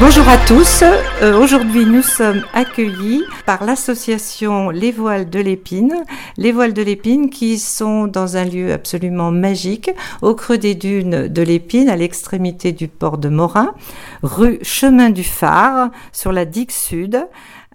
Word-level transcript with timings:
Bonjour 0.00 0.28
à 0.28 0.38
tous. 0.38 0.84
Euh, 1.22 1.42
Aujourd'hui, 1.42 1.84
nous 1.84 2.02
sommes 2.02 2.44
accueillis 2.54 3.24
par 3.46 3.64
l'association 3.64 4.70
Les 4.70 4.92
Voiles 4.92 5.28
de 5.28 5.40
l'Épine. 5.40 6.04
Les 6.36 6.52
Voiles 6.52 6.72
de 6.72 6.82
l'Épine 6.82 7.30
qui 7.30 7.58
sont 7.58 8.06
dans 8.06 8.36
un 8.36 8.44
lieu 8.44 8.72
absolument 8.72 9.32
magique, 9.32 9.90
au 10.22 10.36
creux 10.36 10.56
des 10.56 10.76
dunes 10.76 11.26
de 11.26 11.42
l'Épine, 11.42 11.88
à 11.88 11.96
l'extrémité 11.96 12.70
du 12.70 12.86
port 12.86 13.18
de 13.18 13.28
Morin, 13.28 13.74
rue 14.22 14.60
Chemin 14.62 15.10
du 15.10 15.24
Phare, 15.24 15.90
sur 16.12 16.30
la 16.30 16.44
digue 16.44 16.70
sud 16.70 17.26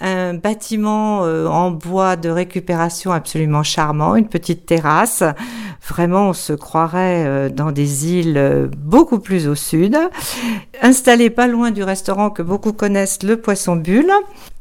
un 0.03 0.34
bâtiment 0.34 1.23
euh, 1.23 1.48
en 1.48 1.71
bois 1.71 2.16
de 2.16 2.30
récupération 2.30 3.12
absolument 3.12 3.63
charmant, 3.63 4.16
une 4.16 4.27
petite 4.27 4.66
terrasse. 4.66 5.23
Vraiment, 5.86 6.29
on 6.29 6.34
se 6.34 6.54
croirait 6.54 7.25
euh, 7.25 7.49
dans 7.49 7.73
des 7.73 8.13
îles 8.13 8.38
euh, 8.38 8.68
beaucoup 8.77 9.20
plus 9.20 9.49
au 9.49 9.55
sud. 9.55 9.98
Installé 10.81 11.30
pas 11.30 11.48
loin 11.48 11.71
du 11.71 11.84
restaurant 11.84 12.30
que 12.30 12.41
beaucoup 12.41 12.71
connaissent, 12.71 13.21
le 13.21 13.35
Poisson 13.35 13.75
Bulle. 13.75 14.11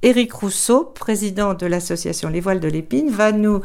Éric 0.02 0.32
Rousseau, 0.32 0.82
président 0.82 1.54
de 1.54 1.64
l'association 1.66 2.28
Les 2.28 2.40
Voiles 2.40 2.58
de 2.58 2.66
l'Épine, 2.66 3.08
va 3.08 3.30
nous 3.30 3.60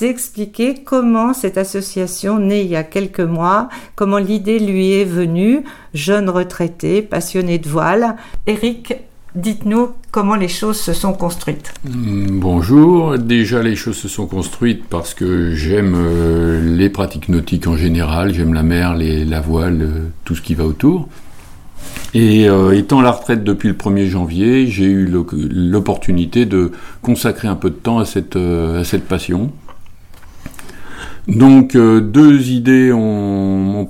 expliquer 0.00 0.84
comment 0.84 1.34
cette 1.34 1.58
association, 1.58 2.38
née 2.38 2.60
il 2.60 2.68
y 2.68 2.76
a 2.76 2.84
quelques 2.84 3.18
mois, 3.18 3.68
comment 3.96 4.18
l'idée 4.18 4.60
lui 4.60 4.92
est 4.92 5.04
venue, 5.04 5.64
jeune 5.94 6.30
retraité, 6.30 7.02
passionné 7.02 7.58
de 7.58 7.68
voile. 7.68 8.14
Éric, 8.46 8.94
Dites-nous 9.36 9.90
comment 10.10 10.34
les 10.34 10.48
choses 10.48 10.80
se 10.80 10.92
sont 10.92 11.12
construites. 11.12 11.72
Mm, 11.84 12.40
bonjour, 12.40 13.16
déjà 13.16 13.62
les 13.62 13.76
choses 13.76 13.96
se 13.96 14.08
sont 14.08 14.26
construites 14.26 14.84
parce 14.90 15.14
que 15.14 15.54
j'aime 15.54 15.94
euh, 15.96 16.76
les 16.76 16.88
pratiques 16.88 17.28
nautiques 17.28 17.68
en 17.68 17.76
général, 17.76 18.34
j'aime 18.34 18.54
la 18.54 18.64
mer, 18.64 18.96
la 18.96 19.40
voile, 19.40 19.82
euh, 19.82 20.08
tout 20.24 20.34
ce 20.34 20.42
qui 20.42 20.54
va 20.54 20.64
autour. 20.64 21.08
Et 22.12 22.48
euh, 22.48 22.76
étant 22.76 22.98
à 22.98 23.02
la 23.04 23.12
retraite 23.12 23.44
depuis 23.44 23.68
le 23.68 23.74
1er 23.74 24.08
janvier, 24.08 24.66
j'ai 24.66 24.86
eu 24.86 25.06
l'opportunité 25.32 26.44
de 26.44 26.72
consacrer 27.00 27.46
un 27.46 27.54
peu 27.54 27.70
de 27.70 27.76
temps 27.76 28.00
à 28.00 28.04
cette, 28.04 28.34
à 28.34 28.82
cette 28.82 29.06
passion. 29.06 29.52
Donc 31.28 31.76
deux 31.76 32.50
idées 32.50 32.90
m'ont 32.92 33.88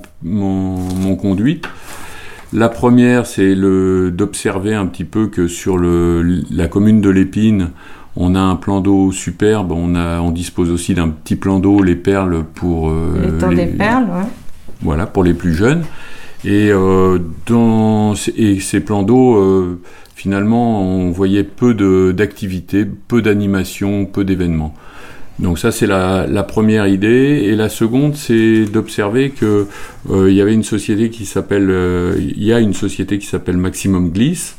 conduite. 1.19 1.67
La 2.53 2.67
première, 2.67 3.25
c'est 3.25 3.55
d'observer 3.55 4.73
un 4.73 4.85
petit 4.85 5.05
peu 5.05 5.27
que 5.27 5.47
sur 5.47 5.77
le, 5.77 6.43
la 6.51 6.67
commune 6.67 6.99
de 6.99 7.09
l'Épine, 7.09 7.69
on 8.17 8.35
a 8.35 8.39
un 8.39 8.57
plan 8.57 8.81
d'eau 8.81 9.13
superbe, 9.13 9.71
on, 9.71 9.95
a, 9.95 10.19
on 10.19 10.31
dispose 10.31 10.69
aussi 10.69 10.93
d'un 10.93 11.07
petit 11.07 11.37
plan 11.37 11.59
d'eau, 11.59 11.81
les 11.81 11.95
perles 11.95 12.43
pour... 12.55 12.89
Euh, 12.89 13.39
les, 13.49 13.55
des 13.55 13.67
perles, 13.67 14.03
ouais. 14.03 14.27
Voilà, 14.81 15.05
pour 15.05 15.23
les 15.23 15.33
plus 15.33 15.53
jeunes. 15.53 15.83
Et, 16.43 16.71
euh, 16.71 17.19
dans, 17.45 18.15
et 18.35 18.59
ces 18.59 18.81
plans 18.81 19.03
d'eau, 19.03 19.37
euh, 19.37 19.79
finalement, 20.15 20.81
on 20.81 21.11
voyait 21.11 21.43
peu 21.43 21.73
d'activités, 22.13 22.85
peu 22.85 23.21
d'animations, 23.21 24.05
peu 24.05 24.25
d'événements. 24.25 24.73
Donc 25.39 25.57
ça 25.57 25.71
c'est 25.71 25.87
la, 25.87 26.43
première 26.43 26.87
idée 26.87 27.43
et 27.45 27.55
la 27.55 27.69
seconde 27.69 28.15
c'est 28.15 28.65
d'observer 28.65 29.31
que 29.31 29.67
euh, 30.09 30.29
il 30.29 30.35
y 30.35 30.41
avait 30.41 30.53
une 30.53 30.63
société 30.63 31.09
qui 31.09 31.25
s'appelle 31.25 31.69
euh, 31.69 32.15
il 32.19 32.43
y 32.43 32.53
a 32.53 32.59
une 32.59 32.73
société 32.73 33.17
qui 33.17 33.25
s'appelle 33.25 33.57
Maximum 33.57 34.11
Gliss. 34.11 34.57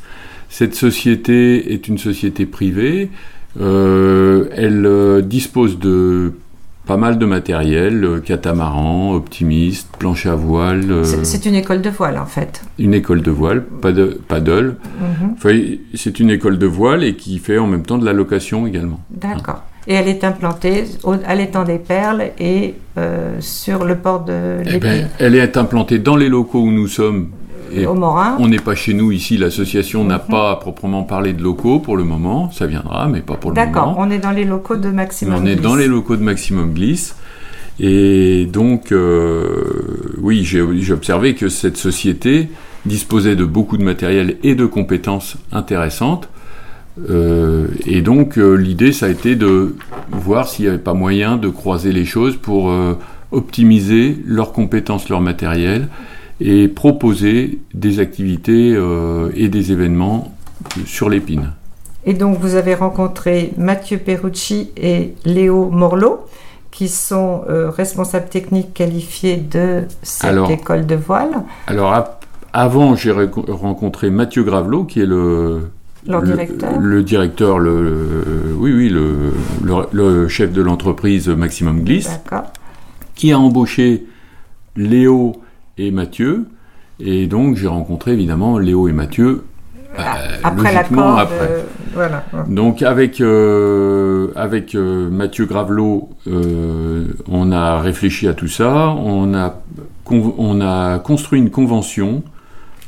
Cette 0.49 0.75
société 0.75 1.73
est 1.73 1.87
une 1.87 1.97
société 1.97 2.45
privée. 2.45 3.09
Euh, 3.59 4.49
elle 4.51 5.25
dispose 5.27 5.79
de 5.79 6.33
pas 6.85 6.97
mal 6.97 7.17
de 7.17 7.25
matériel, 7.25 8.21
catamaran, 8.25 9.13
optimiste, 9.13 9.87
planche 9.97 10.25
à 10.25 10.35
voile. 10.35 11.05
c'est 11.23 11.45
une 11.45 11.55
école 11.55 11.81
de 11.81 11.89
voile 11.89 12.17
en 12.17 12.25
fait. 12.25 12.61
Une 12.77 12.93
école 12.93 13.21
de 13.21 13.31
voile, 13.31 13.63
paddle. 13.63 14.17
paddle. 14.27 14.75
Mhm. 14.99 15.77
c'est 15.93 16.19
une 16.19 16.29
école 16.29 16.57
de 16.57 16.67
voile 16.67 17.03
et 17.03 17.15
qui 17.15 17.39
fait 17.39 17.57
en 17.57 17.67
même 17.67 17.83
temps 17.83 17.97
de 17.97 18.05
la 18.05 18.13
location 18.13 18.67
également. 18.67 18.99
D'accord. 19.09 19.63
Et 19.87 19.93
elle 19.93 20.07
est 20.07 20.23
implantée 20.23 20.85
à 21.25 21.35
l'étang 21.35 21.63
des 21.63 21.77
Perles 21.77 22.31
et 22.39 22.75
euh, 22.97 23.35
sur 23.39 23.83
le 23.83 23.95
port 23.95 24.23
de 24.23 24.57
eh 24.65 24.77
ben, 24.79 25.09
Elle 25.19 25.35
est 25.35 25.57
implantée 25.57 25.99
dans 25.99 26.15
les 26.15 26.29
locaux 26.29 26.61
où 26.61 26.71
nous 26.71 26.87
sommes. 26.87 27.29
Et 27.75 27.85
Au 27.87 27.95
Morin. 27.95 28.37
On 28.39 28.47
n'est 28.47 28.59
pas 28.59 28.75
chez 28.75 28.93
nous 28.93 29.11
ici, 29.11 29.35
l'association 29.35 30.03
n'a 30.03 30.19
mhm. 30.19 30.29
pas 30.29 30.51
à 30.51 30.55
proprement 30.57 31.03
parler 31.03 31.33
de 31.33 31.41
locaux 31.41 31.79
pour 31.79 31.97
le 31.97 32.03
moment, 32.03 32.51
ça 32.51 32.67
viendra, 32.67 33.07
mais 33.07 33.21
pas 33.21 33.35
pour 33.35 33.49
le 33.51 33.55
moment. 33.55 33.65
D'accord, 33.65 33.95
on 33.97 34.11
est 34.11 34.19
dans 34.19 34.31
les 34.31 34.45
locaux 34.45 34.75
de 34.75 34.89
Maximum 34.89 35.41
On 35.41 35.45
est 35.45 35.55
dans 35.55 35.75
les 35.75 35.87
locaux 35.87 36.15
de 36.15 36.23
Maximum 36.23 36.71
Bliss. 36.71 37.15
Et 37.79 38.45
donc, 38.45 38.91
euh, 38.91 40.13
oui, 40.21 40.43
j'ai 40.43 40.93
observé 40.93 41.33
que 41.33 41.49
cette 41.49 41.77
société 41.77 42.49
disposait 42.85 43.35
de 43.35 43.45
beaucoup 43.45 43.77
de 43.77 43.83
matériel 43.83 44.37
et 44.43 44.53
de 44.55 44.65
compétences 44.65 45.37
intéressantes 45.51 46.29
euh, 47.09 47.67
et 47.85 48.01
donc 48.01 48.37
euh, 48.37 48.53
l'idée, 48.53 48.91
ça 48.91 49.07
a 49.07 49.09
été 49.09 49.35
de 49.35 49.75
voir 50.11 50.47
s'il 50.47 50.65
n'y 50.65 50.69
avait 50.69 50.77
pas 50.77 50.93
moyen 50.93 51.37
de 51.37 51.49
croiser 51.49 51.91
les 51.91 52.05
choses 52.05 52.37
pour 52.37 52.69
euh, 52.69 52.97
optimiser 53.31 54.17
leurs 54.25 54.51
compétences, 54.51 55.09
leur 55.09 55.21
matériel, 55.21 55.87
et 56.39 56.67
proposer 56.67 57.59
des 57.73 57.99
activités 57.99 58.77
et 59.35 59.47
des 59.47 59.71
événements 59.71 60.35
sur 60.85 61.09
l'épine. 61.09 61.51
Et 62.05 62.13
donc 62.13 62.37
vous 62.39 62.55
avez 62.55 62.75
rencontré 62.75 63.53
Mathieu 63.57 63.97
Perucci 63.97 64.71
et 64.75 65.13
Léo 65.25 65.69
Morlot, 65.69 66.25
qui 66.71 66.89
sont 66.89 67.43
responsables 67.47 68.27
techniques 68.27 68.73
qualifiés 68.73 69.37
de 69.37 69.83
cette 70.01 70.49
école 70.49 70.85
de 70.85 70.95
voile. 70.95 71.43
Alors 71.67 72.17
avant, 72.51 72.95
j'ai 72.95 73.11
rencontré 73.11 74.09
Mathieu 74.09 74.43
Gravelot, 74.43 74.83
qui 74.83 75.01
est 75.01 75.05
le 75.05 75.69
le, 76.07 76.21
directeur 76.21 76.79
Le 76.79 77.03
directeur, 77.03 77.59
le, 77.59 78.55
oui, 78.57 78.73
oui, 78.73 78.89
le, 78.89 79.33
le 79.91 80.27
chef 80.27 80.51
de 80.51 80.61
l'entreprise 80.61 81.29
Maximum 81.29 81.83
Gliss, 81.83 82.19
qui 83.15 83.31
a 83.31 83.39
embauché 83.39 84.05
Léo 84.75 85.33
et 85.77 85.91
Mathieu. 85.91 86.45
Et 86.99 87.27
donc 87.27 87.57
j'ai 87.57 87.67
rencontré 87.67 88.13
évidemment 88.13 88.57
Léo 88.57 88.87
et 88.87 88.93
Mathieu 88.93 89.43
ah, 89.97 90.17
euh, 90.17 90.37
après 90.43 90.73
l'accord. 90.73 91.19
Après. 91.19 91.65
voilà. 91.93 92.23
Donc 92.47 92.81
avec, 92.81 93.21
euh, 93.21 94.31
avec 94.35 94.75
euh, 94.75 95.09
Mathieu 95.09 95.45
Gravelot, 95.45 96.09
on 96.25 97.51
a 97.51 97.79
réfléchi 97.79 98.27
à 98.27 98.33
tout 98.33 98.47
ça, 98.47 98.89
on 98.89 99.33
a, 99.33 99.61
on 100.09 100.61
a 100.61 100.99
construit 100.99 101.39
une 101.39 101.51
convention 101.51 102.23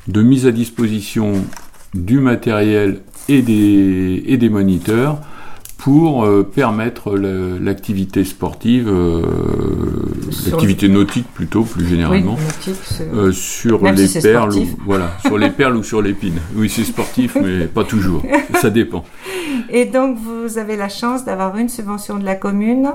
de 0.08 0.22
mise 0.22 0.46
à 0.48 0.52
disposition 0.52 1.34
du 1.96 2.20
matériel 2.20 3.00
et 3.30 3.42
des, 3.42 4.24
et 4.28 4.38
des 4.38 4.50
moniteurs 4.50 5.20
pour 5.78 6.24
euh, 6.24 6.42
permettre 6.42 7.16
l'activité 7.16 8.24
sportive, 8.24 8.88
euh, 8.88 9.22
l'activité 10.50 10.90
nautique 10.90 11.28
plutôt 11.32 11.62
plus 11.62 11.86
généralement, 11.86 12.38
euh, 13.14 13.32
sur 13.32 13.86
les 13.86 14.08
perles, 14.20 14.56
ou, 14.56 14.68
voilà, 14.84 15.12
sur 15.24 15.38
les 15.38 15.50
perles 15.52 15.78
ou 15.78 15.84
sur 15.84 16.02
l'épine. 16.02 16.40
Oui, 16.56 16.70
c'est 16.70 16.86
sportif, 16.86 17.38
mais 17.42 17.66
pas 17.66 17.84
toujours. 17.84 18.24
Ça 18.56 18.72
dépend. 18.72 19.04
Et 19.70 19.86
donc 19.86 20.18
vous 20.18 20.58
avez 20.58 20.76
la 20.76 20.90
chance 20.90 21.24
d'avoir 21.24 21.56
une 21.58 21.70
subvention 21.70 22.18
de 22.18 22.26
la 22.26 22.36
commune. 22.36 22.90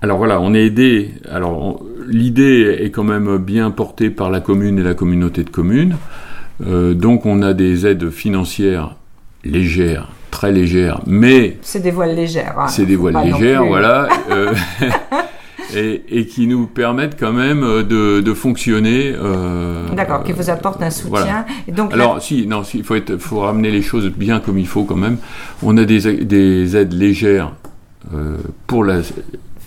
Alors 0.00 0.16
voilà, 0.16 0.40
on 0.40 0.54
est 0.54 0.64
aidé. 0.64 1.10
Alors 1.30 1.84
l'idée 2.08 2.78
est 2.80 2.90
quand 2.90 3.04
même 3.04 3.36
bien 3.36 3.70
portée 3.70 4.08
par 4.08 4.30
la 4.30 4.40
commune 4.40 4.78
et 4.78 4.82
la 4.82 4.94
communauté 4.94 5.44
de 5.44 5.50
communes. 5.50 5.96
Euh, 6.66 6.94
donc 6.94 7.26
on 7.26 7.42
a 7.42 7.54
des 7.54 7.86
aides 7.86 8.10
financières 8.10 8.96
légères, 9.44 10.08
très 10.30 10.52
légères, 10.52 11.00
mais... 11.06 11.58
C'est 11.62 11.80
des 11.80 11.90
voiles 11.90 12.14
légères. 12.14 12.54
Hein. 12.58 12.68
c'est 12.68 12.86
des 12.86 12.96
voiles 12.96 13.24
légères, 13.24 13.64
voilà. 13.64 14.08
Euh, 14.30 14.54
et, 16.10 16.26
qui 16.26 16.46
nous 16.46 16.66
permettent 16.66 17.18
quand 17.18 17.32
même 17.32 17.62
euh, 17.62 18.20
de, 18.20 18.34
fonctionner. 18.34 19.14
D'accord, 19.94 20.22
qui 20.22 20.32
vous 20.32 20.50
apportent 20.50 20.82
un 20.82 20.90
soutien. 20.90 21.44
donc 21.68 21.92
Alors, 21.92 22.22
si, 22.22 22.46
non, 22.46 22.62
il 22.74 22.84
faut, 22.84 22.96
faut 23.18 23.40
ramener 23.40 23.70
les 23.70 23.82
choses 23.82 24.10
bien 24.10 24.40
comme 24.40 24.58
il 24.58 24.66
faut 24.66 24.84
quand 24.84 24.96
même. 24.96 25.18
On 25.62 25.76
a 25.76 25.84
des, 25.84 26.06
aides 26.76 26.92
légères 26.92 27.52
pour 28.66 28.84
la 28.84 29.00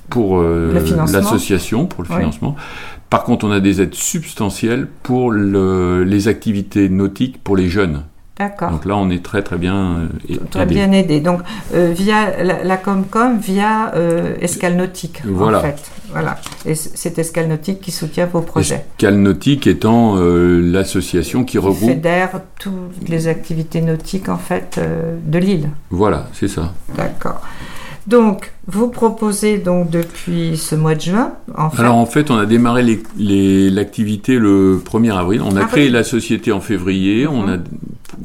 pour 0.09 0.41
l'association, 0.41 1.85
pour 1.85 2.03
le 2.03 2.09
financement. 2.09 2.55
Par 3.09 3.23
contre, 3.23 3.45
on 3.45 3.51
a 3.51 3.59
des 3.59 3.81
aides 3.81 3.95
substantielles 3.95 4.87
pour 5.03 5.31
les 5.31 6.27
activités 6.27 6.89
nautiques 6.89 7.43
pour 7.43 7.55
les 7.55 7.69
jeunes. 7.69 8.03
D'accord. 8.37 8.69
Donc 8.71 8.83
là, 8.83 8.97
on 8.97 9.09
est 9.09 9.23
très 9.23 9.43
très 9.43 9.57
bien 9.57 10.09
euh, 10.29 10.35
très 10.51 10.65
bien 10.65 10.91
aidé. 10.91 11.21
Donc 11.21 11.39
euh, 11.73 11.93
via 11.95 12.43
la, 12.43 12.77
Comcom, 12.77 13.39
via 13.39 13.93
euh, 13.95 14.35
Escale 14.41 14.75
Nautique, 14.75 15.21
voilà. 15.25 15.59
en 15.59 15.61
fait. 15.61 15.91
Voilà. 16.11 16.37
Et 16.65 16.75
c'est 16.75 17.17
Escale 17.17 17.47
Nautique 17.47 17.79
qui 17.79 17.91
soutient 17.91 18.25
vos 18.25 18.41
projets. 18.41 18.85
Escale 18.97 19.15
Nautique 19.15 19.67
étant 19.67 20.15
l'association 20.17 21.45
qui, 21.45 21.53
qui 21.53 21.57
regroupe 21.59 21.89
fédère 21.89 22.41
toutes 22.59 23.07
les 23.07 23.27
activités 23.29 23.79
nautiques 23.79 24.27
en 24.27 24.37
fait 24.37 24.79
de 25.25 25.39
l'île. 25.39 25.69
Voilà, 25.89 26.27
c'est 26.33 26.49
ça. 26.49 26.73
D'accord. 26.97 27.41
Donc, 28.07 28.51
vous 28.67 28.87
proposez 28.87 29.57
donc 29.57 29.89
depuis 29.89 30.57
ce 30.57 30.75
mois 30.75 30.95
de 30.95 31.01
juin. 31.01 31.33
En 31.57 31.69
fait. 31.69 31.81
Alors 31.81 31.95
en 31.95 32.05
fait, 32.05 32.29
on 32.29 32.37
a 32.37 32.45
démarré 32.45 32.83
l'activité 33.17 34.37
le 34.37 34.81
1er 34.83 35.17
avril. 35.17 35.41
On 35.43 35.55
a 35.55 35.65
créé 35.65 35.89
la 35.89 36.03
société 36.03 36.51
en 36.51 36.61
février. 36.61 37.25
On 37.27 37.47
a 37.47 37.57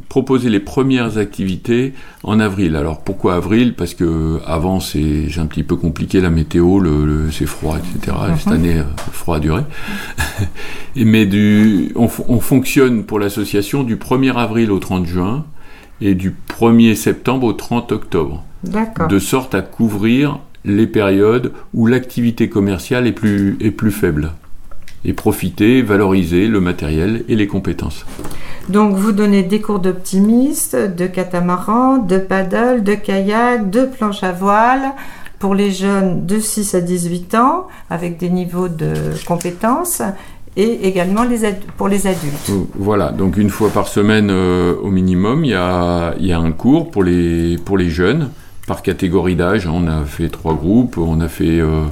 proposer 0.09 0.51
les 0.51 0.61
premières 0.61 1.19
activités 1.19 1.95
en 2.25 2.41
avril. 2.41 2.77
Alors 2.77 3.01
pourquoi 3.01 3.35
avril? 3.37 3.75
Parce 3.75 3.95
que 3.95 4.39
avant 4.45 4.81
c'est 4.81 5.27
un 5.39 5.47
petit 5.47 5.63
peu 5.63 5.77
compliqué 5.77 6.21
la 6.21 6.31
météo, 6.31 6.81
le, 6.81 7.31
c'est 7.31 7.47
froid, 7.47 7.79
etc. 7.79 8.17
Cette 8.37 8.47
mhm. 8.47 8.53
année, 8.53 8.79
euh, 8.79 8.85
froid 9.13 9.37
a 9.37 9.41
duré. 9.41 9.63
mais 10.97 11.27
du, 11.27 11.93
on, 11.95 12.09
on 12.29 12.41
fonctionne 12.41 13.05
pour 13.05 13.19
l'association 13.19 13.83
du 13.83 13.97
1er 13.97 14.35
avril 14.35 14.71
au 14.73 14.79
30 14.79 15.07
juin 15.07 15.47
et 16.01 16.15
du 16.15 16.35
1er 16.59 16.95
septembre 16.95 17.47
au 17.47 17.53
30 17.53 17.93
octobre. 17.93 18.45
De 18.65 19.19
sorte 19.19 19.55
à 19.55 19.63
couvrir 19.63 20.39
les 20.65 20.87
périodes 20.87 21.53
où 21.73 21.87
l'activité 21.87 22.49
commerciale 22.49 23.07
est 23.07 23.13
plus, 23.13 23.57
est 23.61 23.71
plus 23.71 23.91
faible 23.91 24.33
et 25.05 25.15
profiter, 25.15 25.81
valoriser 25.83 26.47
le 26.47 26.61
matériel 26.61 27.25
et 27.29 27.37
les 27.37 27.47
compétences. 27.47 28.05
Donc 28.69 28.95
vous 28.95 29.13
donnez 29.13 29.43
des 29.43 29.61
cours 29.61 29.79
d'optimiste, 29.79 30.77
de 30.77 31.07
catamaran, 31.07 31.99
de 31.99 32.19
paddle, 32.19 32.85
de 32.85 32.95
kayak, 32.95 33.71
de 33.71 33.87
planche 33.87 34.23
à 34.23 34.33
voile 34.33 34.93
pour 35.39 35.55
les 35.55 35.71
jeunes 35.71 36.27
de 36.27 36.39
6 36.39 36.75
à 36.75 36.81
18 36.83 37.35
ans 37.35 37.67
avec 37.89 38.19
des 38.19 38.29
niveaux 38.29 38.69
de 38.69 38.93
compétences 39.27 40.03
et 40.57 40.87
également 40.87 41.25
les 41.25 41.51
pour 41.79 41.89
les 41.89 42.07
adultes. 42.07 42.51
Voilà, 42.75 43.11
donc 43.11 43.39
une 43.39 43.49
fois 43.49 43.71
par 43.71 43.89
semaine 43.89 44.29
euh, 44.31 44.75
au 44.83 44.91
minimum, 44.91 45.45
il 45.45 45.53
y 45.53 45.55
a, 45.55 46.15
y 46.19 46.33
a, 46.33 46.39
un 46.39 46.53
cours 46.53 46.91
pour 46.91 47.03
les, 47.03 47.57
pour 47.65 47.79
les 47.79 47.89
jeunes 47.89 48.29
par 48.71 48.83
catégorie 48.83 49.35
d'âge. 49.35 49.67
On 49.67 49.89
a 49.89 50.05
fait 50.05 50.29
trois 50.29 50.55
groupes, 50.55 50.97
on 50.97 51.21
a 51.21 51.29
fait 51.29 51.61
euh, 51.61 51.83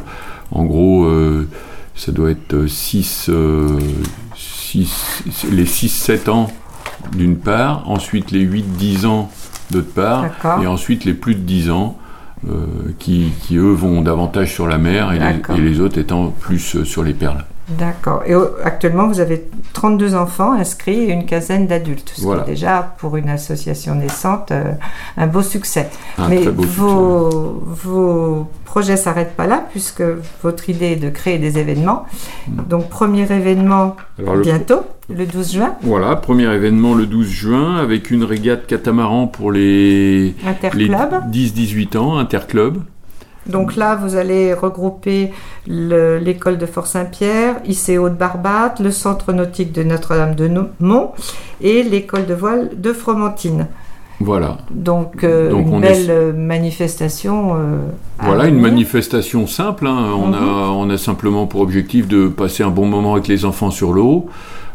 en 0.53 0.65
gros... 0.65 1.05
Euh, 1.05 1.49
ça 1.97 2.13
doit 2.13 2.31
être 2.31 2.69
6, 2.69 3.27
euh, 3.29 3.77
les 5.51 5.65
6-7 5.65 6.31
ans 6.31 6.49
d'une 7.17 7.37
part, 7.37 7.91
ensuite 7.91 8.31
les 8.31 8.47
8-10 8.47 9.07
ans 9.07 9.33
d'autre 9.73 9.93
part, 9.93 10.27
et 10.63 10.69
ensuite 10.69 11.05
les 11.05 11.15
plus 11.15 11.35
de 11.35 11.41
10 11.41 11.71
ans 11.73 11.99
euh, 12.49 12.67
qui, 13.01 13.33
eux 13.51 13.73
vont 13.73 14.01
davantage 14.01 14.55
sur 14.55 14.69
la 14.69 14.79
mer 14.79 15.13
et 15.13 15.57
et 15.57 15.61
les, 15.61 15.81
autres 15.81 15.99
étant 15.99 16.29
plus 16.29 16.85
sur 16.85 17.03
les 17.03 17.15
perles. 17.15 17.45
D'accord. 17.69 18.23
Et 18.27 18.35
actuellement, 18.65 19.09
vous 19.09 19.21
avez 19.21 19.45
32 19.75 20.15
enfants 20.15 20.53
inscrits 20.53 21.05
et 21.05 21.13
une 21.13 21.27
quinzaine 21.27 21.67
d'adultes. 21.67 22.13
Ce 22.17 22.23
qui 22.23 22.29
est 22.29 22.47
déjà, 22.47 22.95
pour 22.99 23.17
une 23.17 23.29
association 23.29 23.95
naissante, 23.95 24.53
euh, 24.53 24.73
un 25.17 25.27
beau 25.27 25.43
succès. 25.43 25.91
Mais 26.29 26.47
vos, 26.47 27.63
vos, 27.67 28.47
projets 28.65 28.93
ne 28.93 28.99
s'arrêtent 28.99 29.37
pas 29.37 29.47
là, 29.47 29.65
puisque 29.71 30.03
votre 30.43 30.71
idée 30.71 30.93
est 30.93 30.97
de 30.97 31.11
créer 31.11 31.39
des 31.39 31.59
événements. 31.59 32.07
Hmm. 32.49 32.63
Donc, 32.69 32.89
premier 32.89 33.31
événement 33.31 33.97
bientôt, 34.43 34.81
le... 35.11 35.27
12 35.27 35.53
juin. 35.53 35.75
Voilà, 35.83 36.17
premier 36.17 36.53
événement 36.53 36.95
le 36.95 37.07
12 37.07 37.29
juin, 37.29 37.77
avec 37.77 38.11
une 38.11 38.25
régate 38.25 38.67
catamaran 38.67 39.27
pour 39.27 39.53
les, 39.53 40.35
les 40.75 40.89
10-18 40.89 41.99
ans, 41.99 42.19
interclub. 42.19 42.79
Donc 43.49 43.77
là, 43.77 43.97
vous 43.97 44.17
allez 44.17 44.53
regrouper 44.55 45.33
l'école 45.67 46.59
de 46.59 46.67
Fort-Saint-Pierre, 46.67 47.57
ICO 47.67 48.09
de 48.09 48.15
Barbate, 48.15 48.81
le 48.81 48.91
centre 48.91 49.33
nautique 49.33 49.73
de 49.73 49.83
Notre-Dame 49.83 50.35
de 50.35 50.51
Mont 50.81 51.13
et 51.61 51.83
l'école 51.83 52.27
de 52.27 52.35
voile 52.35 52.71
de 52.77 52.93
Fromentine. 52.93 53.67
Voilà. 54.21 54.59
Donc, 54.71 55.23
euh, 55.23 55.51
une 55.53 55.81
belle 55.81 56.35
manifestation. 56.35 57.55
Euh, 57.55 57.79
voilà, 58.21 58.47
une 58.49 58.59
manifestation 58.59 59.47
simple. 59.47 59.87
Hein. 59.87 60.13
On, 60.19 60.33
a, 60.33 60.41
mhm. 60.41 60.77
on 60.77 60.91
a 60.91 60.99
simplement 60.99 61.47
pour 61.47 61.61
objectif 61.61 62.09
de 62.09 62.27
passer 62.27 62.65
un 62.65 62.71
bon 62.71 62.87
moment 62.87 63.13
avec 63.13 63.29
les 63.29 63.45
enfants 63.45 63.71
sur 63.71 63.93
l'eau. 63.93 64.27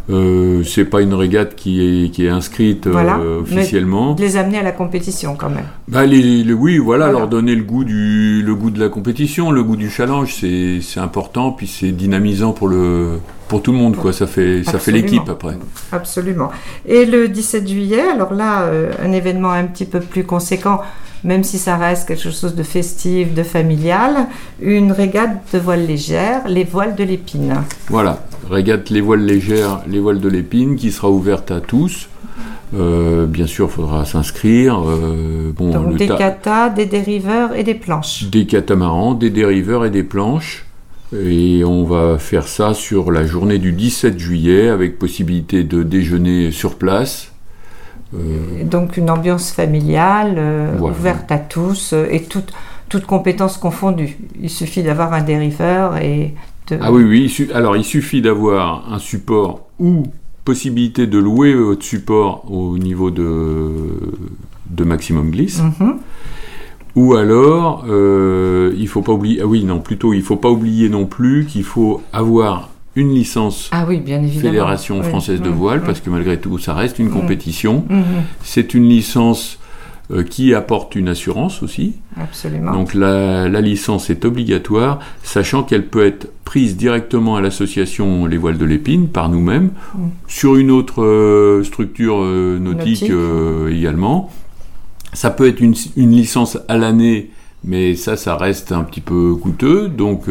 Euh, 0.10 0.64
c'est 0.66 0.84
pas 0.84 1.02
une 1.02 1.14
régate 1.14 1.56
qui 1.56 1.82
est, 1.82 2.10
qui 2.10 2.26
est 2.26 2.30
inscrite 2.30 2.88
euh, 2.88 3.40
officiellement. 3.42 4.16
les 4.20 4.36
amener 4.36 4.58
à 4.58 4.64
la 4.64 4.74
compétition 4.74 5.36
quand 5.36 5.50
même. 5.50 5.66
Bah, 5.88 6.06
les, 6.06 6.52
oui, 6.52 6.78
voilà, 6.78 7.10
leur 7.12 7.30
donner 7.30 7.56
le 7.56 7.64
goût, 7.64 7.86
du, 7.86 8.42
le 8.42 8.56
goût 8.56 8.70
de 8.70 8.80
la 8.80 8.90
compétition, 8.90 9.52
le 9.52 9.64
goût 9.64 9.78
du 9.78 9.90
challenge, 9.90 10.36
c'est, 10.42 11.00
important, 11.00 11.52
puis 11.52 11.68
c'est 11.68 11.92
dynamisant 11.92 12.52
pour, 12.52 12.68
le, 12.68 13.20
pour 13.48 13.62
tout 13.62 13.72
le 13.72 13.78
monde, 13.78 13.96
quoi. 13.96 14.12
Ça 14.12 14.28
fait, 14.28 14.64
ça 14.64 14.78
fait 14.78 14.92
l'équipe 14.92 15.30
après. 15.30 15.58
Absolument. 15.94 16.52
Et 16.86 17.06
le 17.06 17.30
17 17.30 17.68
juillet, 17.68 18.04
alors 18.14 18.34
là, 18.34 18.64
euh, 18.64 18.92
un 19.02 19.12
événement 19.14 19.52
un 19.52 19.66
petit 19.66 19.86
peu 19.86 20.02
plus 20.02 20.26
conséquent 20.26 20.82
même 21.24 21.44
si 21.44 21.58
ça 21.58 21.78
reste 21.78 22.08
quelque 22.08 22.30
chose 22.30 22.54
de 22.54 22.64
festif, 22.64 23.34
de 23.34 23.44
familial, 23.44 24.28
une 24.62 24.92
régate 24.92 25.42
de 25.54 25.60
voile 25.60 25.86
légère, 25.86 26.48
les 26.48 26.66
voiles 26.66 26.96
de 26.96 27.04
l'épine. 27.06 27.64
Voilà, 27.88 28.20
régate 28.50 28.90
les 28.90 29.02
voiles 29.02 29.26
légères, 29.26 29.82
les 29.88 30.00
voiles 30.00 30.20
de 30.20 30.30
l'épine, 30.30 30.76
qui 30.76 30.92
sera 30.92 31.10
ouverte 31.10 31.52
à 31.52 31.62
tous. 31.62 32.10
Euh, 32.76 33.28
bien 33.28 33.46
sûr, 33.46 33.68
il 33.68 33.72
faudra 33.72 34.06
s'inscrire. 34.06 34.82
Euh, 34.88 35.52
bon, 35.56 35.72
Donc 35.72 35.98
des 35.98 36.08
katas, 36.08 36.70
des 36.70 36.86
dériveurs 36.86 37.56
et 37.56 37.64
des 37.64 37.76
planches. 37.76 38.26
Des 38.26 38.46
catamarans, 38.46 39.14
des 39.14 39.30
dériveurs 39.30 39.86
et 39.86 39.92
des 39.92 40.04
planches. 40.04 40.66
Et 41.14 41.64
on 41.64 41.84
va 41.84 42.18
faire 42.18 42.48
ça 42.48 42.74
sur 42.74 43.12
la 43.12 43.24
journée 43.24 43.60
du 43.60 43.72
17 43.72 44.18
juillet 44.18 44.70
avec 44.70 44.98
possibilité 44.98 45.64
de 45.64 45.84
déjeuner 45.84 46.50
sur 46.50 46.76
place 46.76 47.32
euh, 48.16 48.64
Donc 48.64 48.98
une 48.98 49.12
ambiance 49.12 49.52
familiale, 49.52 50.42
ouverte 50.80 51.32
à 51.32 51.38
tous 51.38 51.94
et 52.10 52.24
toutes 52.24 52.52
toute 52.94 53.08
compétences 53.08 53.58
confondues. 53.58 54.20
Il 54.40 54.52
suffit 54.52 54.84
d'avoir 54.84 55.14
un 55.14 55.22
dériveur 55.22 55.98
et 55.98 56.36
de... 56.68 56.78
Ah 56.82 56.92
oui, 56.92 57.04
oui. 57.04 57.50
Alors 57.54 57.76
il 57.76 57.84
suffit 57.84 58.22
d'avoir 58.22 58.92
un 58.92 59.00
support 59.00 59.68
ou 59.80 60.04
possibilité 60.46 61.08
de 61.08 61.18
louer 61.18 61.54
votre 61.54 61.84
support 61.84 62.52
au 62.52 62.78
niveau 62.78 63.12
de, 63.12 63.72
de 64.70 64.84
maximum 64.84 65.32
glisse. 65.32 65.62
Mhm. 65.62 65.98
Ou 66.96 67.16
alors, 67.16 67.86
il 67.88 68.88
faut 68.88 69.02
pas 69.02 69.14
oublier. 69.14 69.42
Ah 69.42 69.48
oui, 69.48 69.64
non, 69.64 69.80
plutôt, 69.80 70.14
il 70.14 70.22
faut 70.22 70.36
pas 70.36 70.50
oublier 70.50 70.90
non 70.90 71.06
plus 71.06 71.46
qu'il 71.46 71.64
faut 71.64 72.04
avoir 72.12 72.70
une 72.96 73.14
licence 73.14 73.70
ah 73.72 73.86
oui, 73.88 74.00
bien 74.00 74.22
Fédération 74.28 75.02
française 75.02 75.42
de 75.42 75.50
voile, 75.50 75.82
parce 75.82 76.00
que 76.00 76.10
malgré 76.10 76.40
tout, 76.40 76.58
ça 76.60 76.74
reste 76.74 77.00
une 77.00 77.10
compétition. 77.10 77.86
C'est 78.44 78.74
une 78.74 78.88
licence 78.88 79.60
euh, 80.12 80.24
qui 80.24 80.54
apporte 80.54 80.96
une 80.96 81.08
assurance 81.08 81.64
aussi. 81.64 81.94
Absolument. 82.20 82.74
Donc 82.74 82.94
la, 82.94 83.48
licence 83.62 84.10
est 84.10 84.26
obligatoire, 84.26 85.00
sachant 85.24 85.64
qu'elle 85.64 85.86
peut 85.86 86.06
être 86.06 86.28
prise 86.44 86.76
directement 86.76 87.38
à 87.38 87.42
l'association 87.42 88.26
Les 88.26 88.36
Voiles 88.36 88.58
de 88.58 88.66
l'Épine 88.66 89.08
par 89.08 89.30
nous-mêmes, 89.30 89.70
sur 90.28 90.58
une 90.58 90.72
autre 90.72 91.04
euh, 91.04 91.64
structure 91.64 92.18
euh, 92.20 92.60
nautique, 92.60 93.10
également. 93.72 94.30
Ça 95.14 95.30
peut 95.30 95.48
être 95.48 95.62
une, 95.62 95.76
une 95.96 96.12
licence 96.12 96.58
à 96.68 96.78
l'année 96.78 97.30
mais 97.66 97.96
ça, 97.96 98.18
ça 98.18 98.36
reste 98.36 98.74
un 98.74 98.84
petit 98.84 99.00
peu 99.00 99.36
coûteux. 99.36 99.88
Donc, 99.88 100.24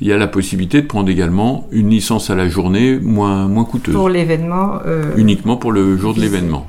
il 0.00 0.06
y 0.06 0.10
a 0.10 0.16
la 0.16 0.26
possibilité 0.26 0.80
de 0.80 0.86
prendre 0.86 1.10
également 1.10 1.68
une 1.70 1.90
licence 1.90 2.30
à 2.30 2.34
la 2.34 2.48
journée 2.48 2.98
moins, 2.98 3.46
moins 3.46 3.64
coûteuse. 3.64 3.94
Pour 3.94 4.08
l'événement. 4.08 4.78
Uniquement 5.18 5.58
pour 5.58 5.70
le 5.70 5.98
jour 5.98 6.14
de 6.14 6.20
l'événement. 6.22 6.66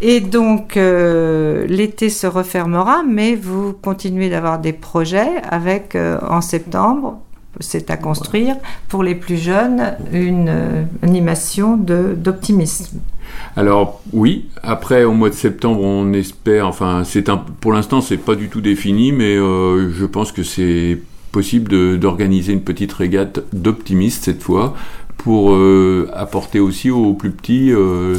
Et 0.00 0.20
donc, 0.20 0.76
euh, 0.76 1.66
l'été 1.66 2.10
se 2.10 2.26
refermera, 2.26 3.02
mais 3.02 3.34
vous 3.34 3.72
continuez 3.72 4.30
d'avoir 4.30 4.58
des 4.58 4.72
projets 4.72 5.42
avec, 5.48 5.96
en 5.96 6.40
septembre, 6.40 7.18
c'est 7.60 7.90
à 7.90 7.96
construire, 7.96 8.56
pour 8.88 9.02
les 9.02 9.14
plus 9.14 9.36
jeunes, 9.36 9.94
une 10.12 10.86
animation 11.02 11.76
d'optimisme. 11.76 13.00
Alors 13.56 14.00
oui, 14.12 14.46
après 14.62 15.04
au 15.04 15.12
mois 15.12 15.30
de 15.30 15.34
septembre, 15.34 15.80
on 15.82 16.12
espère. 16.12 16.66
Enfin, 16.66 17.02
c'est. 17.04 17.30
Pour 17.60 17.72
l'instant, 17.72 18.00
c'est 18.00 18.16
pas 18.16 18.34
du 18.34 18.48
tout 18.48 18.60
défini, 18.60 19.12
mais 19.12 19.36
euh, 19.36 19.90
je 19.92 20.04
pense 20.04 20.32
que 20.32 20.42
c'est 20.42 20.98
possible 21.32 21.98
d'organiser 21.98 22.52
une 22.52 22.62
petite 22.62 22.92
régate 22.92 23.40
d'optimistes 23.52 24.24
cette 24.24 24.42
fois 24.42 24.74
pour 25.16 25.52
euh, 25.52 26.08
apporter 26.14 26.60
aussi 26.60 26.90
aux 26.90 27.12
plus 27.12 27.30
petits 27.30 27.70
euh, 27.72 28.16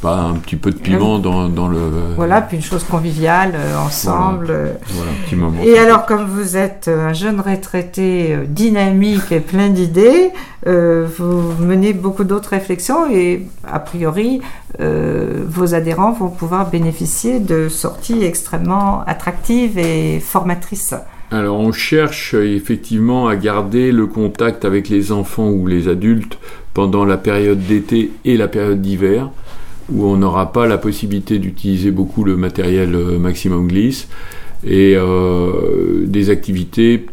pas 0.00 0.16
un 0.16 0.34
petit 0.34 0.56
peu 0.56 0.70
de 0.70 0.78
piment 0.78 1.18
dans, 1.18 1.48
dans, 1.48 1.68
le. 1.68 1.78
Voilà, 2.16 2.40
puis 2.40 2.56
une 2.56 2.62
chose 2.62 2.84
conviviale 2.84 3.52
euh, 3.54 3.76
ensemble. 3.78 4.46
Voilà, 4.88 5.10
un 5.10 5.24
petit 5.24 5.36
moment. 5.36 5.62
Et 5.62 5.78
alors, 5.78 6.06
comme 6.06 6.24
vous 6.24 6.56
êtes 6.56 6.88
un 6.88 7.12
jeune 7.12 7.40
retraité 7.40 8.34
euh, 8.34 8.44
dynamique 8.46 9.30
et 9.30 9.40
plein 9.40 9.68
d'idées, 9.68 10.30
euh, 10.66 11.06
vous 11.18 11.52
menez 11.64 11.92
beaucoup 11.92 12.24
d'autres 12.24 12.50
réflexions 12.50 13.10
et 13.10 13.46
a 13.66 13.78
priori, 13.78 14.40
vos 14.78 15.74
adhérents 15.74 16.12
vont 16.12 16.30
pouvoir 16.30 16.70
bénéficier 16.70 17.38
de 17.38 17.68
sorties 17.68 18.24
extrêmement 18.24 19.02
attractives 19.06 19.78
et 19.78 20.20
formatrices. 20.20 20.94
Alors 21.30 21.60
on 21.60 21.70
cherche 21.70 22.34
effectivement 22.34 23.28
à 23.28 23.36
garder 23.36 23.92
le 23.92 24.06
contact 24.06 24.64
avec 24.64 24.88
les 24.88 25.12
enfants 25.12 25.50
ou 25.50 25.66
les 25.66 25.86
adultes 25.86 26.38
pendant 26.72 27.04
la 27.04 27.18
période 27.18 27.60
d'été 27.60 28.10
et 28.24 28.36
la 28.36 28.48
période 28.48 28.80
d'hiver 28.80 29.30
où 29.92 30.06
on 30.06 30.16
n'aura 30.16 30.52
pas 30.52 30.66
la 30.66 30.78
possibilité 30.78 31.38
d'utiliser 31.38 31.90
beaucoup 31.90 32.24
le 32.24 32.36
matériel 32.36 32.94
euh, 32.94 33.18
maximum 33.18 33.68
glisse 33.68 34.08
et 34.64 34.94
euh, 34.96 36.04
des 36.06 36.30
activités 36.30 37.06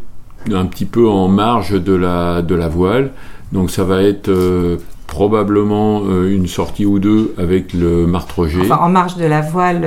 un 0.52 0.66
petit 0.66 0.84
peu 0.84 1.08
en 1.08 1.28
marge 1.28 1.82
de 1.82 1.94
la, 1.94 2.68
voile. 2.68 3.12
Donc 3.52 3.70
ça 3.70 3.84
va 3.84 4.02
être 4.02 4.28
euh, 4.28 4.76
probablement 5.06 6.02
une 6.26 6.46
sortie 6.46 6.86
ou 6.86 6.98
deux 6.98 7.34
avec 7.38 7.72
le 7.72 8.06
martre-G. 8.06 8.58
Enfin, 8.60 8.78
en 8.82 8.90
marge 8.90 9.16
de 9.16 9.24
la 9.24 9.40
voile 9.40 9.86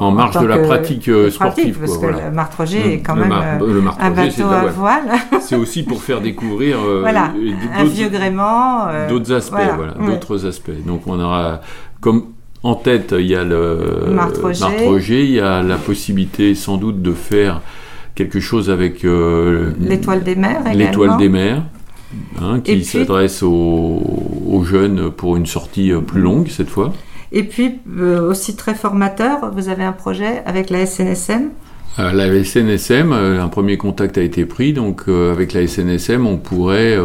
en, 0.00 0.10
marge 0.10 0.40
de 0.40 0.46
la 0.46 0.58
pratique 0.58 1.08
euh, 1.08 1.30
sportive. 1.30 1.78
parce 1.78 1.98
que 1.98 2.06
le 2.06 2.30
martre 2.32 2.62
est 2.74 3.00
quand 3.00 3.16
même 3.16 3.32
euh, 3.32 3.82
un 4.00 4.10
bateau 4.10 4.44
à 4.44 4.66
voile. 4.66 5.10
c'est 5.40 5.56
aussi 5.56 5.82
pour 5.82 6.02
faire 6.02 6.20
découvrir 6.20 6.78
euh, 6.80 7.04
un 7.06 7.84
vieux 7.84 8.08
gréement. 8.08 8.86
d'autres 9.08 9.32
aspects, 9.32 9.56
voilà, 9.76 9.92
d'autres 9.92 10.46
aspects. 10.46 10.86
Donc 10.86 11.02
on 11.06 11.20
aura 11.20 11.60
comme 12.00 12.24
en 12.62 12.74
tête, 12.74 13.14
il 13.18 13.26
y 13.26 13.34
a 13.36 13.44
le 13.44 14.10
martre 14.12 14.50
il 15.10 15.30
y 15.30 15.40
a 15.40 15.62
la 15.62 15.76
possibilité 15.76 16.54
sans 16.54 16.76
doute 16.76 17.02
de 17.02 17.12
faire 17.12 17.60
quelque 18.14 18.40
chose 18.40 18.70
avec 18.70 19.02
l'étoile 19.02 20.22
des 20.22 20.34
mers. 20.34 20.62
L'étoile 20.74 21.16
des 21.18 21.28
mers. 21.28 21.62
Hein, 22.42 22.58
qui 22.58 22.84
s'adresse 22.84 23.40
aux, 23.44 24.02
aux, 24.48 24.64
jeunes 24.64 25.12
pour 25.12 25.36
une 25.36 25.46
sortie 25.46 25.92
plus 26.08 26.20
longue 26.20 26.48
cette 26.48 26.68
fois. 26.68 26.92
Et 27.32 27.44
puis, 27.44 27.78
euh, 27.98 28.28
aussi 28.28 28.56
très 28.56 28.74
formateur, 28.74 29.52
vous 29.54 29.68
avez 29.68 29.84
un 29.84 29.92
projet 29.92 30.42
avec 30.46 30.70
la 30.70 30.86
SNSM 30.86 31.50
euh, 31.98 32.12
la 32.12 32.44
SNSM, 32.44 33.12
euh, 33.12 33.42
un 33.42 33.48
premier 33.48 33.76
contact 33.76 34.16
a 34.16 34.22
été 34.22 34.46
pris, 34.46 34.72
donc 34.72 35.08
avec 35.08 35.52
la 35.52 35.66
SNSM, 35.66 36.24
on 36.24 36.36
pourrait 36.36 36.96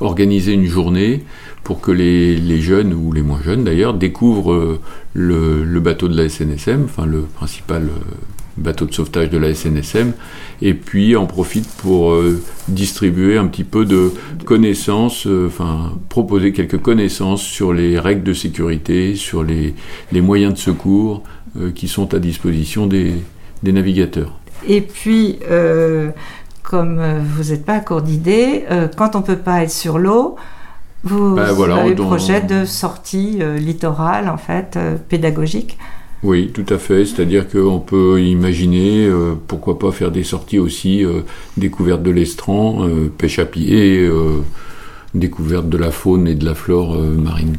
organiser 0.00 0.52
une 0.52 0.66
journée 0.66 1.24
pour 1.62 1.80
que 1.80 1.92
les, 1.92 2.60
jeunes, 2.60 2.92
ou 2.92 3.12
les 3.12 3.22
moins 3.22 3.40
jeunes 3.40 3.62
d'ailleurs, 3.62 3.94
découvrent 3.94 4.80
le, 5.14 5.62
le, 5.62 5.80
bateau 5.80 6.08
de 6.08 6.16
la 6.20 6.28
SNSM, 6.28 6.84
enfin 6.84 7.06
le 7.06 7.22
principal 7.22 7.88
bateau 8.56 8.86
de 8.86 8.94
sauvetage 8.94 9.30
de 9.30 9.38
la 9.38 9.54
SNSM, 9.54 10.12
et 10.62 10.74
puis 10.74 11.16
en 11.16 11.26
profite 11.26 11.68
pour 11.76 12.12
euh, 12.12 12.42
distribuer 12.68 13.36
un 13.36 13.46
petit 13.46 13.64
peu 13.64 13.84
de 13.84 14.12
connaissances, 14.44 15.26
euh, 15.26 15.46
enfin 15.46 15.92
proposer 16.08 16.52
quelques 16.52 16.80
connaissances 16.80 17.42
sur 17.42 17.72
les 17.72 17.98
règles 17.98 18.22
de 18.22 18.32
sécurité, 18.32 19.14
sur 19.14 19.42
les, 19.42 19.74
les 20.12 20.20
moyens 20.20 20.54
de 20.54 20.58
secours 20.58 21.22
euh, 21.58 21.70
qui 21.70 21.88
sont 21.88 22.14
à 22.14 22.18
disposition 22.18 22.86
des, 22.86 23.14
des 23.62 23.72
navigateurs. 23.72 24.32
Et 24.66 24.80
puis, 24.80 25.38
comme 26.62 27.00
vous 27.36 27.50
n'êtes 27.50 27.64
pas 27.64 27.74
à 27.74 27.80
court 27.80 28.02
d'idées, 28.02 28.64
quand 28.96 29.14
on 29.14 29.20
ne 29.20 29.24
peut 29.24 29.36
pas 29.36 29.62
être 29.62 29.70
sur 29.70 29.98
l'eau, 29.98 30.36
vous, 31.04 31.36
ben 31.36 31.44
avez 31.44 31.90
le 31.90 31.94
projet 31.94 32.40
de 32.40 32.64
sortie 32.64 33.38
littorale, 33.58 34.28
en 34.28 34.38
fait, 34.38 34.76
pédagogique 35.08 35.78
oui, 36.26 36.50
tout 36.52 36.66
à 36.74 36.78
fait. 36.78 37.04
C'est-à-dire 37.04 37.48
qu'on 37.48 37.78
peut 37.78 38.20
imaginer, 38.20 39.06
euh, 39.06 39.34
pourquoi 39.46 39.78
pas 39.78 39.92
faire 39.92 40.10
des 40.10 40.24
sorties 40.24 40.58
aussi, 40.58 41.04
euh, 41.04 41.20
découverte 41.56 42.02
de 42.02 42.10
l'estran, 42.10 42.84
euh, 42.84 43.12
pêche 43.16 43.38
à 43.38 43.46
pied, 43.46 44.10
découverte 45.14 45.68
de 45.68 45.78
la 45.78 45.92
faune 45.92 46.26
et 46.26 46.34
de 46.34 46.44
la 46.44 46.54
flore 46.54 46.98
marine. 46.98 47.56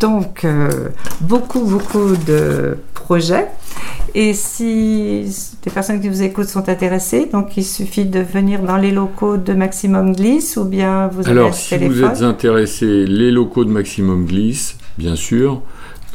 Donc, 0.00 0.46
beaucoup, 1.20 1.60
beaucoup 1.60 2.16
de 2.26 2.78
projets. 2.94 3.46
Et 4.14 4.32
si 4.32 5.26
des 5.62 5.70
personnes 5.70 6.00
qui 6.00 6.08
vous 6.08 6.22
écoutent 6.22 6.48
sont 6.48 6.68
intéressées, 6.70 7.28
donc 7.30 7.58
il 7.58 7.64
suffit 7.64 8.06
de 8.06 8.20
venir 8.20 8.62
dans 8.62 8.78
les 8.78 8.90
locaux 8.90 9.36
de 9.36 9.52
Maximum 9.52 10.16
Glisse 10.16 10.56
ou 10.56 10.64
bien 10.64 11.08
vous 11.08 11.20
avez 11.20 11.30
Alors, 11.30 11.54
si 11.54 11.76
vous 11.76 12.02
êtes 12.02 12.22
intéressé, 12.22 13.04
les 13.04 13.30
locaux 13.30 13.66
de 13.66 13.70
Maximum 13.70 14.24
Glisse, 14.24 14.78
bien 14.96 15.14
sûr. 15.14 15.60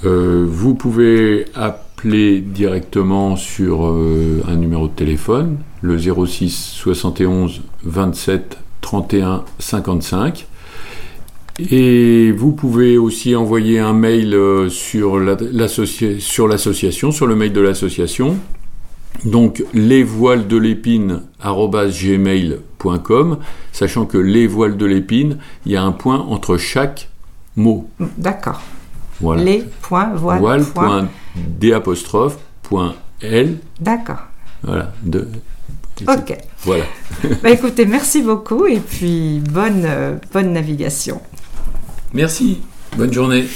Euh, 0.04 0.46
vous 0.48 0.74
pouvez 0.74 1.46
appeler 1.54 2.42
directement 2.42 3.36
sur 3.36 3.86
euh, 3.86 4.44
un 4.48 4.56
numéro 4.56 4.88
de 4.88 4.94
téléphone, 4.94 5.60
le 5.82 5.98
06 5.98 6.74
71 6.76 7.62
27 7.84 8.58
31 8.82 9.44
55. 9.60 10.48
Et 11.70 12.32
vous 12.32 12.54
pouvez 12.54 12.98
aussi 12.98 13.36
envoyer 13.36 13.80
un 13.80 13.94
mail 13.94 14.34
euh, 14.34 14.70
sur 14.70 15.20
l'association, 15.20 17.12
sur 17.12 17.28
le 17.28 17.36
mail 17.36 17.54
de 17.54 17.62
l'association. 17.62 18.38
Donc 19.26 19.64
les 19.74 20.04
de 20.48 20.58
l'épine 20.58 21.22
sachant 23.72 24.06
que 24.06 24.18
les 24.18 24.48
voiles 24.48 24.78
de 24.78 24.86
l'épine, 24.86 25.38
il 25.66 25.74
y 25.74 25.76
a 25.76 25.84
un 25.84 25.92
point 25.92 26.18
entre 26.18 26.58
chaque 26.58 27.10
mot. 27.56 27.88
D'accord. 28.18 28.62
Les 29.38 29.64
points 29.82 30.12
voile. 30.16 30.64
point 30.64 31.08
D 31.36 31.78
point 32.64 32.96
L. 33.22 33.58
D'accord. 33.80 34.28
Voilà. 34.64 34.92
De, 35.04 35.28
ok. 36.08 36.38
Voilà. 36.64 36.84
bah, 37.44 37.50
écoutez, 37.50 37.86
merci 37.86 38.22
beaucoup 38.22 38.66
et 38.68 38.80
puis 38.80 39.40
bonne, 39.40 39.84
euh, 39.86 40.16
bonne 40.34 40.54
navigation. 40.54 41.22
Merci. 42.14 42.62
Bonne 42.98 43.14
journée. 43.14 43.48